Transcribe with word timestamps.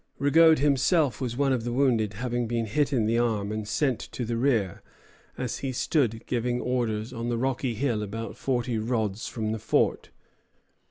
Rigaud 0.17 0.57
himself 0.57 1.21
was 1.21 1.37
one 1.37 1.53
of 1.53 1.63
the 1.63 1.71
wounded, 1.71 2.13
having 2.13 2.47
been 2.47 2.65
hit 2.65 2.91
in 2.91 3.05
the 3.05 3.19
arm 3.19 3.51
and 3.51 3.67
sent 3.67 3.99
to 3.99 4.25
the 4.25 4.35
rear, 4.35 4.81
as 5.37 5.59
he 5.59 5.71
stood 5.71 6.25
giving 6.25 6.59
orders 6.59 7.13
on 7.13 7.29
the 7.29 7.37
rocky 7.37 7.75
hill 7.75 8.01
about 8.01 8.35
forty 8.35 8.79
rods 8.79 9.27
from 9.27 9.51
the 9.51 9.59
fort. 9.59 10.09